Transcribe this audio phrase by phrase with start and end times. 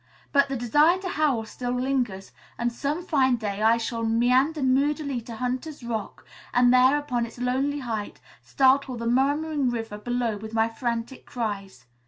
[0.31, 5.21] But the desire to howl still lingers, and some fine day I shall meander moodily
[5.21, 10.55] to Hunter's Rock and there, upon its lonely height, startle the murmuring river below with
[10.55, 11.85] my frantic cries.